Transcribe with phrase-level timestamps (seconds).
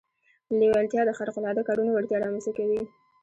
[0.59, 2.81] لېوالتیا د خارق العاده کارونو وړتيا رامنځته کوي.